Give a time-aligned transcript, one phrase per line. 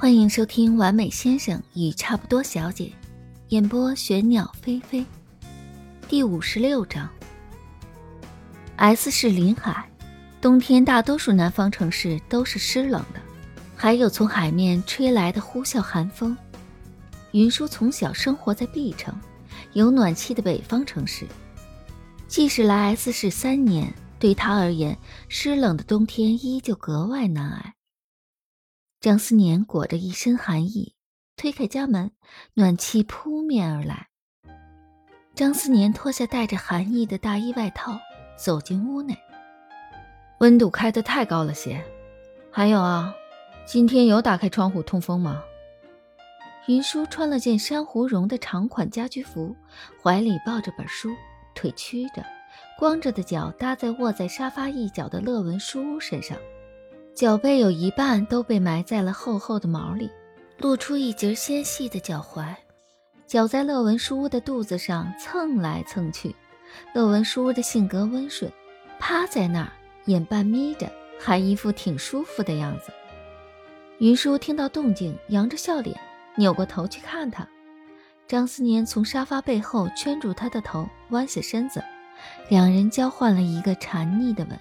[0.00, 2.86] 欢迎收听《完美先生与差不多小姐》，
[3.50, 5.04] 演播玄鸟飞飞，
[6.08, 7.06] 第五十六章。
[8.76, 9.86] S 市临海，
[10.40, 13.20] 冬天大多数南方城市都是湿冷的，
[13.76, 16.34] 还有从海面吹来的呼啸寒风。
[17.32, 19.14] 云舒从小生活在 B 城，
[19.74, 21.26] 有暖气的北方城市，
[22.26, 24.96] 即使来 S 市三年，对他而言，
[25.28, 27.74] 湿冷的冬天依旧格外难挨。
[29.00, 30.94] 张思年裹着一身寒意，
[31.34, 32.10] 推开家门，
[32.52, 34.08] 暖气扑面而来。
[35.34, 37.98] 张思年脱下带着寒意的大衣外套，
[38.36, 39.16] 走进屋内。
[40.40, 41.82] 温度开得太高了些。
[42.50, 43.14] 还有啊，
[43.64, 45.42] 今天有打开窗户通风吗？
[46.66, 49.56] 云舒穿了件珊瑚绒的长款家居服，
[50.02, 51.08] 怀里抱着本书，
[51.54, 52.22] 腿曲着，
[52.78, 56.36] 光着的脚搭在卧在沙发一角的乐文书屋身上。
[57.14, 60.10] 脚背有一半都被埋在了厚厚的毛里，
[60.58, 62.54] 露出一截纤细的脚踝。
[63.26, 66.34] 脚在乐文书屋的肚子上蹭来蹭去。
[66.94, 68.50] 乐文书屋的性格温顺，
[68.98, 69.72] 趴在那儿，
[70.06, 72.92] 眼半眯着，还一副挺舒服的样子。
[73.98, 75.98] 云舒听到动静，扬着笑脸，
[76.36, 77.46] 扭过头去看他。
[78.26, 81.82] 张思年从沙发背后圈住他的头，弯下身子，
[82.48, 84.58] 两人交换了一个馋腻的吻。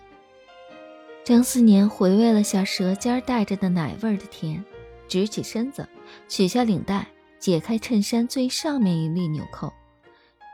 [1.29, 4.65] 张思年回味了下舌尖带着的奶味的甜，
[5.07, 5.87] 直起身子，
[6.27, 9.71] 取下领带，解开衬衫最上面一粒纽扣。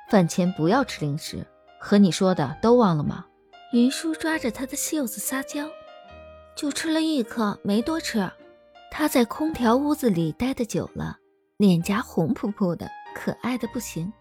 [0.10, 1.48] 饭前不要吃零食，
[1.80, 3.26] 和你说的都忘了吗？
[3.72, 5.66] 云舒抓着他的袖子撒娇，
[6.58, 8.30] 就吃了一颗，没多吃。
[8.92, 11.18] 他在空调屋子里待得久了，
[11.56, 14.12] 脸颊红扑扑的，可爱的不行。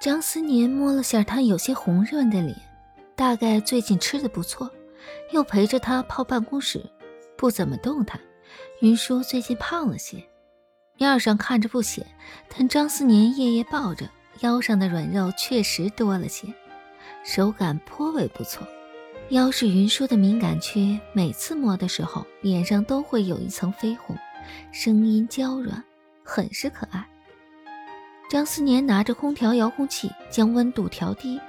[0.00, 2.56] 张思年摸了下他有些红润的脸，
[3.14, 4.70] 大概最近吃的不错。
[5.32, 6.84] 又陪着他泡办公室，
[7.36, 8.20] 不怎么动弹。
[8.80, 10.24] 云舒最近胖了些，
[10.96, 12.04] 面上看着不显，
[12.48, 14.08] 但张思年夜夜抱着，
[14.40, 16.52] 腰上的软肉确实多了些，
[17.24, 18.66] 手感颇为不错。
[19.28, 24.16] 腰是云舒的敏感区，每次摸的时候，脸上都会有一层绯红，
[24.72, 25.84] 声音娇软，
[26.24, 27.06] 很是可爱。
[28.28, 31.40] 张思年拿着空调遥控器将温度调低，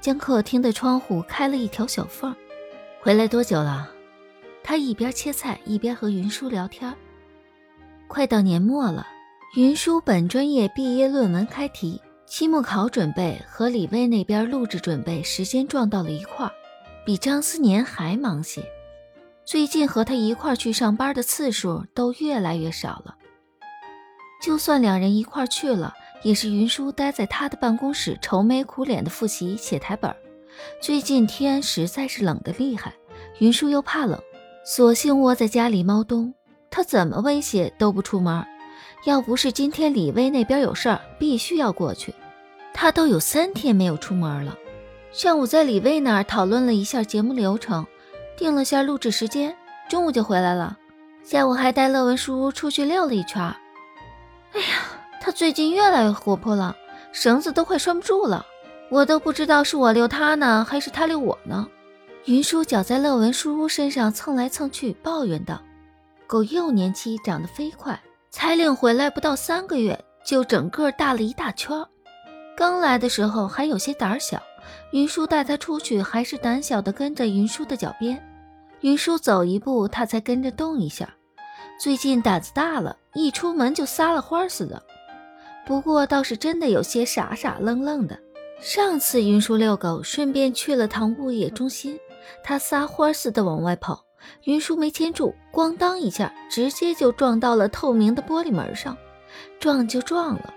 [0.00, 2.36] 将客厅的窗户开了一条小缝儿。
[3.06, 3.88] 回来多久了？
[4.64, 6.92] 他一边切菜一边和云舒聊天。
[8.08, 9.06] 快到年末了，
[9.54, 16.52] 云舒本专业毕业论文开题，期末考准备和李薇那边录制准备时间撞到了一块儿，
[17.04, 18.60] 比张思年还忙些。
[19.44, 23.14] 最近和他一块去上班的次数都越来越少了。
[24.42, 25.94] 就算两人一块去了，
[26.24, 30.12] 也是云舒待在他的办公室愁眉苦脸的复习写台本。
[30.80, 32.94] 最近天实在是冷得厉害，
[33.38, 34.20] 云舒又怕冷，
[34.64, 36.32] 索性窝在家里猫冬。
[36.70, 38.44] 他怎么威胁都不出门，
[39.04, 42.14] 要不是今天李薇那边有事儿，必须要过去，
[42.74, 44.56] 他都有三天没有出门了。
[45.12, 47.86] 上午在李薇那儿讨论了一下节目流程，
[48.36, 49.56] 定了下录制时间，
[49.88, 50.76] 中午就回来了。
[51.24, 53.42] 下午还带乐文书出去溜了一圈。
[54.52, 54.66] 哎呀，
[55.20, 56.76] 他最近越来越活泼了，
[57.12, 58.44] 绳子都快拴不住了。
[58.88, 61.68] 我都不知道是我遛他呢，还是他遛我呢。
[62.26, 65.60] 云舒脚在乐文书屋身上蹭来蹭去，抱怨道
[66.26, 71.84] ：“狗幼年期长得飞快，才领回来不到三个月，就整个大了一大圈。
[72.56, 74.40] 刚来的时候还有些胆小，
[74.92, 78.20] 云舒带它出去，还是胆小的跟着云舒的脚边。
[78.82, 81.08] 云舒走一步，它才跟着动一下。
[81.80, 84.80] 最近胆子大了，一出门就撒了欢似的。
[85.66, 88.16] 不过倒是真的有些傻傻愣愣的。”
[88.60, 91.98] 上次云舒遛狗，顺便去了趟物业中心，
[92.42, 94.04] 他撒欢似的往外跑，
[94.44, 98.96] 云舒没牵住，咣当一下，直接就撞到了透明的玻璃门上，
[99.60, 100.54] 撞就撞了，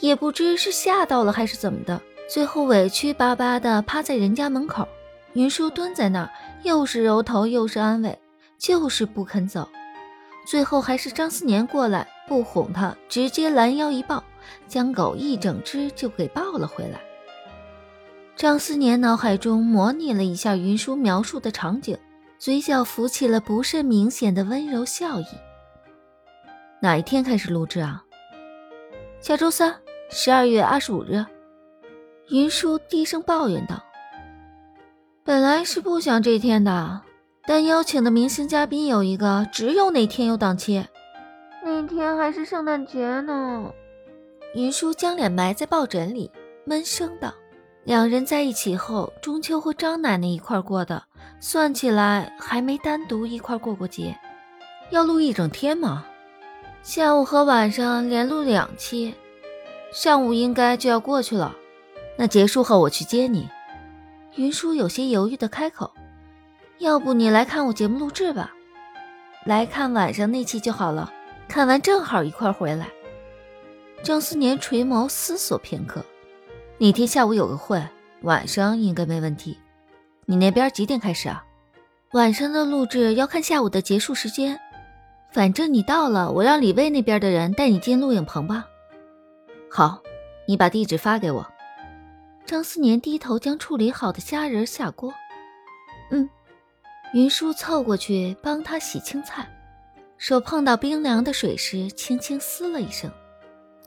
[0.00, 4.88] 也不知是吓到了还是怎么的，最后委屈巴巴的趴在人家门口，
[5.34, 6.30] 云舒蹲在那儿，
[6.62, 8.18] 又是揉头又是安慰，
[8.58, 9.68] 就是不肯走，
[10.46, 14.24] 最后还是张思年过来不哄他，直接拦腰一抱，
[14.66, 16.98] 将狗一整只就给抱了回来。
[18.36, 21.96] 张思年脑海中模拟了一下云舒描述的场景，
[22.38, 25.24] 嘴角浮起了不甚明显的温柔笑意。
[26.82, 28.04] 哪一天开始录制啊？
[29.20, 29.74] 下周三，
[30.10, 31.24] 十二月二十五日。
[32.28, 33.82] 云舒低声抱怨道
[35.24, 37.00] ：“本来是不想这天的，
[37.46, 40.84] 但邀请的明星嘉宾有一个，只有那天有档期。
[41.64, 43.72] 那天还是圣诞节呢。”
[44.54, 46.30] 云舒将脸埋在抱枕里，
[46.66, 47.32] 闷声道。
[47.86, 51.04] 两人在一起后，中秋和张奶奶一块过的，
[51.38, 54.18] 算起来还没单独一块过过节。
[54.90, 56.04] 要录一整天吗？
[56.82, 59.14] 下午和晚上连录两期，
[59.92, 61.54] 上午应该就要过去了。
[62.16, 63.48] 那结束后我去接你。
[64.34, 65.92] 云舒有些犹豫的开口
[66.78, 68.52] ：“要不你来看我节目录制吧，
[69.44, 71.12] 来看晚上那期就好了。
[71.46, 72.88] 看完正好一块回来。”
[74.02, 76.04] 张思年垂眸思索片刻
[76.78, 77.82] ：“那天下午有个会，
[78.22, 79.58] 晚上应该没问题。
[80.26, 81.44] 你那边几点开始啊？
[82.12, 84.58] 晚上的录制要看下午的结束时间。”
[85.32, 88.66] 反正你到了，我让李卫那边的人带你进录影棚吧。
[89.70, 90.00] 好，
[90.46, 91.46] 你把地址发给我。
[92.46, 95.12] 张思年低头将处理好的虾仁下锅。
[96.10, 96.28] 嗯，
[97.12, 99.46] 云舒凑过去帮他洗青菜，
[100.16, 103.10] 手碰到冰凉的水时，轻轻嘶了一声。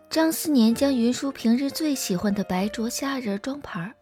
[0.09, 3.93] 张思年将云舒平日最喜欢的白灼虾仁装盘，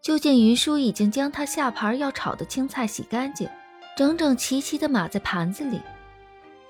[0.00, 3.46] 就见云舒已经将他下盘要炒的青菜洗干净，
[3.94, 5.78] 整整齐齐地码在盘子里。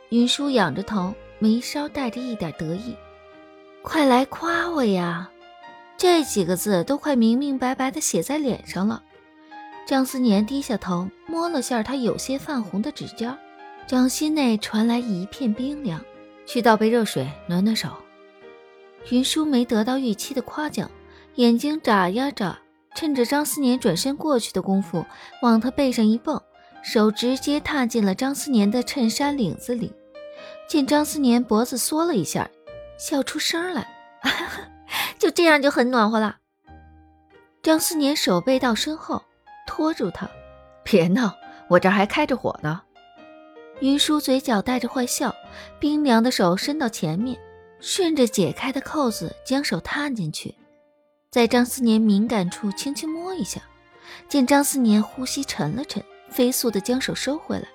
[0.08, 2.96] 云舒仰着头，眉梢带着一点得意
[3.84, 5.30] ：“快来夸我呀！”
[5.96, 9.00] 这几个字都快明明白白的写在脸上了。
[9.86, 13.32] 张思年低下头，摸了下他有些泛红的指尖，
[13.86, 16.04] 掌心内传来一片冰凉。
[16.44, 17.88] 去倒杯热水，暖暖手。
[19.10, 20.90] 云舒没得到预期的夸奖，
[21.34, 22.58] 眼睛眨呀眨，
[22.94, 25.04] 趁着张思年转身过去的功夫，
[25.42, 26.40] 往他背上一蹦，
[26.82, 29.92] 手直接踏进了张思年的衬衫领子里。
[30.68, 32.48] 见张思年脖子缩了一下，
[32.96, 33.86] 笑出声来，
[35.18, 36.36] 就这样就很暖和了。
[37.62, 39.22] 张思年手背到身后，
[39.66, 40.28] 拖住他，
[40.82, 41.34] 别闹，
[41.68, 42.80] 我这还开着火呢。
[43.80, 45.34] 云舒嘴角带着坏笑，
[45.78, 47.38] 冰凉的手伸到前面，
[47.82, 50.54] 顺着解开的扣子将手探进去，
[51.32, 53.60] 在张思年敏感处轻轻摸一下。
[54.28, 57.66] 见张思年呼吸沉了沉，飞速的将手收回来，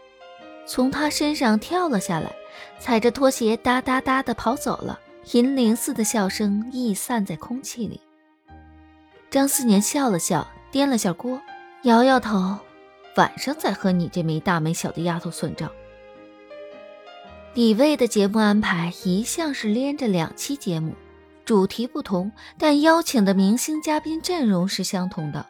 [0.65, 2.31] 从他身上跳了下来。
[2.80, 5.00] 踩着拖鞋哒哒哒的跑走了，
[5.33, 8.01] 银铃似的笑声溢散在空气里。
[9.30, 11.39] 张思年笑了笑，掂了下锅，
[11.83, 12.57] 摇摇头
[13.18, 15.69] ：“晚上再和你这没大没小的丫头算账。”
[17.57, 20.94] 李卫的节目安排一向是连着两期节目，
[21.44, 25.44] 主题不同，但邀请的明星嘉宾阵容是相同的，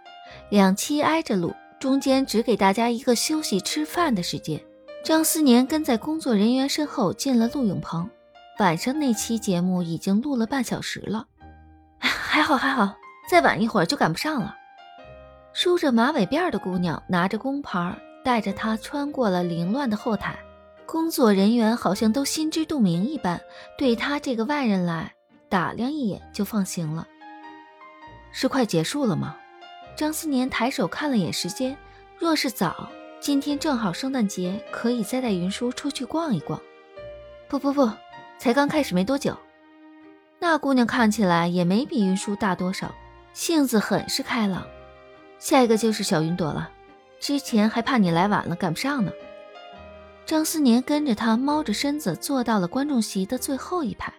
[0.49, 4.57] 两期挨着录，中间只给大家一个休息吃饭的时间。
[5.03, 8.09] 张思年跟在工作人员身后进了录影棚，
[8.59, 11.27] 晚上那期节目已经录了半小时了，
[11.99, 12.95] 还好还好，
[13.29, 14.55] 再晚一会儿就赶不上了。
[15.51, 17.93] 梳着马尾辫的姑娘拿着工牌，
[18.23, 20.39] 带着他穿过了凌乱的后台，
[20.87, 23.41] 工作人员好像都心知肚明一般，
[23.77, 25.13] 对他这个外人来
[25.49, 27.05] 打量一眼就放行了。
[28.31, 29.35] 是快结束了吗？
[29.97, 31.77] 张思年抬手看了眼时间，
[32.17, 32.89] 若是早。
[33.19, 36.61] 今天正好圣诞节，可以再带云舒出去逛一逛。
[37.49, 37.91] 不不不，
[38.37, 39.35] 才刚开始没多久。
[40.39, 42.95] 那姑娘看起来也没比云舒大多少，
[43.33, 44.65] 性子很是开朗。
[45.37, 46.69] 下一个就是小云朵了，
[47.19, 49.11] 之前还怕你来晚了赶不上呢。
[50.27, 54.13] 张思年跟着他猫着身子坐到了观众席的最后一排，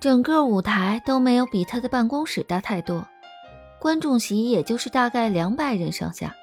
[0.00, 3.06] 整个舞台都没有比他的办公室大太多，
[3.78, 6.34] 观众席也就是大概两百人上下。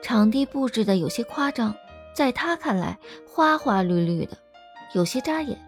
[0.00, 1.74] 场地布置的有些夸张，
[2.14, 2.96] 在他看来
[3.28, 4.38] 花花绿绿的，
[4.92, 5.58] 有些扎眼。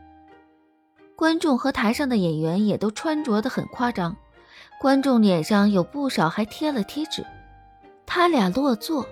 [1.16, 4.16] 观众和台上的演员也都穿着的很夸张，
[4.80, 7.26] 观众脸上有不少还贴了贴纸。
[8.06, 9.04] 他俩落座，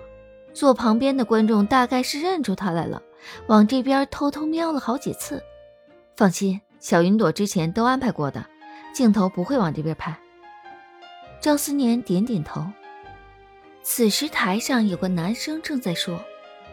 [0.53, 3.01] 坐旁边的观众大概是认出他来了，
[3.47, 5.43] 往这边偷偷瞄了好几次。
[6.15, 8.45] 放心，小云朵之前都安排过的，
[8.93, 10.17] 镜头不会往这边拍。
[11.39, 12.65] 张思年点点头。
[13.83, 16.19] 此时台上有个男生正在说，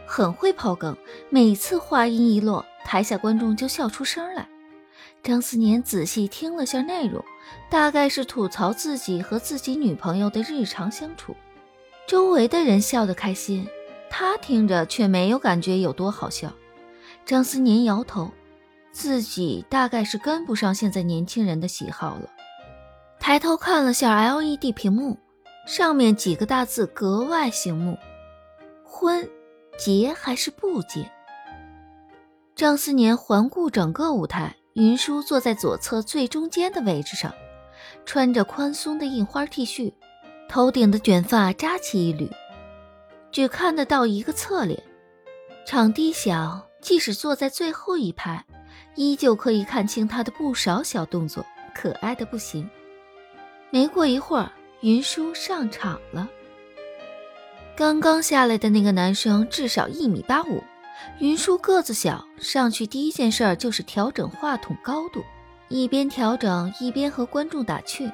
[0.07, 0.97] 很会抛梗，
[1.29, 4.49] 每次话音一落，台下观众就笑出声来。
[5.23, 7.23] 张思年仔细听了下内容，
[7.69, 11.37] 大概是吐槽自己和自己女朋友的日常相处。
[12.07, 13.69] 周围的人笑得开心，
[14.15, 16.53] 他听着却没有感觉有多好笑。
[17.25, 18.31] 张思年摇头，
[18.93, 22.29] 自己大概是跟不上现在年轻人的喜好了。
[23.19, 25.19] 抬头看了下 LED 屏幕。
[25.65, 27.97] 上面几个大字格外醒目
[28.85, 29.31] ：“婚，
[29.79, 31.09] 结还是不结？”
[32.57, 37.33] 张思年环顾整个舞台，云舒坐在左侧最中间的位置上，
[38.05, 39.93] 穿着宽松的印花 T 恤，
[40.49, 42.29] 头顶的卷发扎起一缕，
[43.33, 44.81] 只看得到一个侧脸。
[45.67, 48.45] 场地小，即使坐在最后一排，
[48.95, 52.69] 依旧可以看清他的不少小动作，可爱的不行。
[53.71, 54.49] 没过一会儿。
[54.83, 56.29] 云舒上场了。
[57.77, 60.61] 刚刚下来的那个男生至少一米八五，
[61.21, 65.23] 云舒个子小，上去第一件事就是调整话筒高度，
[65.69, 68.11] 一边调整一边和观众打趣：“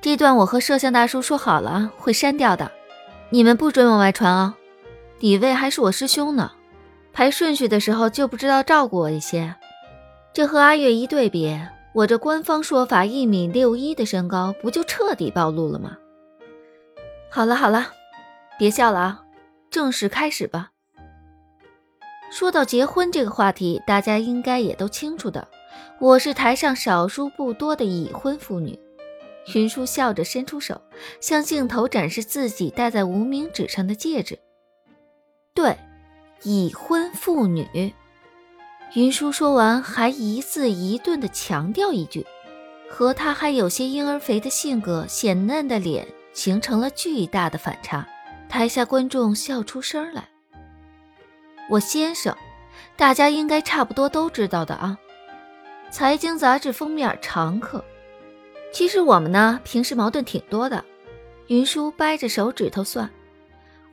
[0.00, 2.72] 这段我和摄像大叔说好了会删掉的，
[3.34, 4.56] 你们不准往外传啊！
[5.18, 6.52] 李卫还是我师兄呢，
[7.12, 9.56] 排顺序的时候就不知道照顾我一些。
[10.32, 11.60] 这和阿月一对比，
[11.94, 15.96] 我这官方说法一米六一的身高不就彻底暴露了吗？
[17.28, 17.88] 好了好了，
[18.56, 19.24] 别笑了啊，
[19.68, 20.70] 正式开始吧。”
[22.30, 25.48] 说到结婚这个话题，大家应该也都清楚的。
[25.98, 28.78] 我是台上少数不多的已婚妇女。
[29.52, 30.80] 云舒笑着伸出手，
[31.20, 34.38] 向镜头展示自己戴在无名指上的戒指。
[35.52, 35.76] 对，
[36.42, 37.92] 已婚妇女。
[38.94, 42.24] 云舒说完，还一字一顿地强调一句，
[42.88, 48.06] 和她还有些婴儿肥的性格、显嫩的脸形成了巨大的反差。
[48.48, 50.28] 台下观众笑出声来。
[51.68, 52.36] 我先生，
[52.96, 54.96] 大家应该差不多都知道的啊。
[55.90, 57.84] 财经杂志封面常客。
[58.74, 60.84] 其实我们呢，平时矛盾挺多的。
[61.46, 63.08] 云舒掰着手指头算，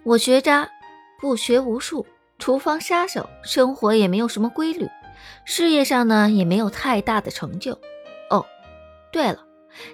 [0.01, 0.67] 我学渣，
[1.19, 2.03] 不学无术，
[2.39, 4.89] 厨房杀手，生活也没有什么规律，
[5.45, 7.77] 事业上呢也没有太大的成就。
[8.31, 8.43] 哦，
[9.11, 9.37] 对了，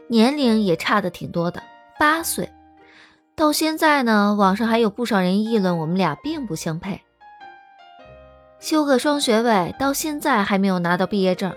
[0.07, 1.61] 年龄也差的挺多的，
[1.99, 2.49] 八岁。
[3.35, 7.01] 到现在呢，网上还有不少人议论我们俩并不相配。
[8.61, 11.53] 修个双学位，到现在还没有拿到毕业证，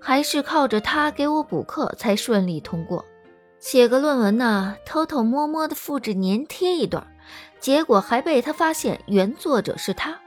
[0.00, 3.04] 还是靠着他给我补课才顺利通过。
[3.58, 7.06] 写个论文呢，偷偷摸摸的复制粘贴一段，
[7.58, 10.18] 结果还被他发现原作者是他。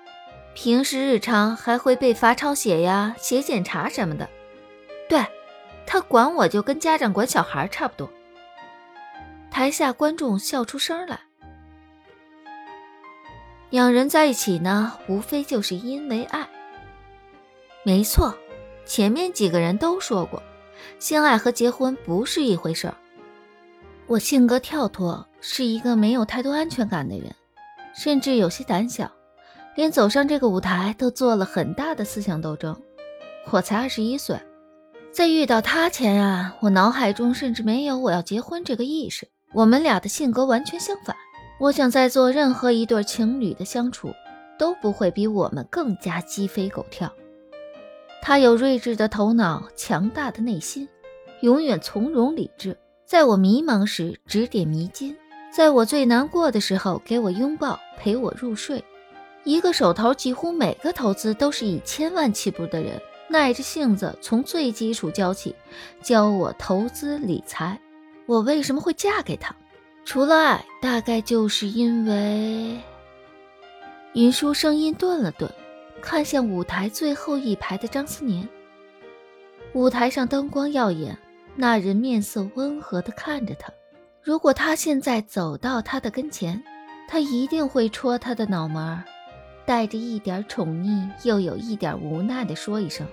[0.54, 4.30] 平时日常还会被罚抄写呀、写检查什么的。
[5.08, 5.26] 对，
[5.88, 8.12] 他管我就跟家长管小孩差不多。
[9.50, 11.22] 台下观众笑出声来。
[13.70, 16.46] 两人在一起呢，无非就是因为爱。
[17.84, 18.36] 没错，
[18.86, 20.42] 前面几个人都说过，
[21.00, 22.96] 性爱和结婚不是一回事儿。
[24.08, 27.34] 我性格跳脱，是一个没有太多安全感的人，
[27.96, 29.10] 甚至有些胆小，
[29.76, 32.76] 连走上这个舞台都做了很大的思想斗争。
[33.52, 34.38] 我才二十一岁，
[35.12, 39.28] 在遇到他前啊，我脑海中甚至没有我要结婚这个意识。
[39.54, 41.16] 我们俩的性格完全相反。
[41.60, 44.14] 我想，在做任何一对情侣的相处，
[44.58, 47.12] 都不会比我们更加鸡飞狗跳。
[48.22, 50.88] 他有睿智的头脑，强大的内心，
[51.42, 52.78] 永远从容理智。
[53.06, 55.18] 在我迷茫时指点迷津，
[55.52, 58.84] 在我最难过的时候给我拥抱，陪我入睡。
[59.44, 65.56] 一个手头几乎每个投资都是以千万起步的人，耐着性子从最基础教起，
[66.02, 67.78] 教我投资理财。
[68.28, 69.54] 我为什么会嫁给他？
[70.06, 72.80] 除了爱，大概就是因为。
[74.14, 75.52] 云舒声音顿了顿，
[76.02, 78.48] 看向舞台最后一排的张思年。
[79.74, 81.18] 舞台上灯光耀眼，
[81.56, 83.72] 那人面色温和地看着他。
[84.22, 86.62] 如果他现在走到他的跟前，
[87.08, 89.04] 他一定会戳他的脑门儿，
[89.66, 93.08] 带着一点宠溺，又有一点无奈地说一声：“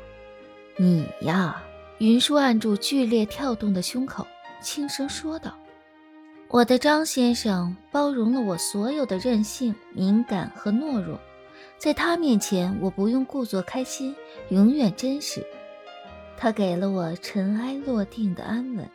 [0.76, 1.62] 你呀。”
[1.98, 4.24] 云舒按住剧烈跳动的胸口，
[4.60, 5.52] 轻声说道。
[6.46, 11.18] 我的张先生包容了我所有的任性、敏感和懦弱，
[11.78, 14.14] 在他面前，我不用故作开心，
[14.50, 15.46] 永远真实。
[16.36, 18.88] 他给了我尘埃落定的安稳。